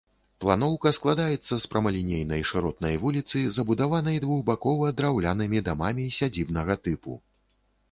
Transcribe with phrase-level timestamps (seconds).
[0.43, 7.23] Планоўка складаецца з прамалінейнай шыротнай вуліцы, забудаванай двухбакова драўлянымі дамамі сядзібнага тыпу.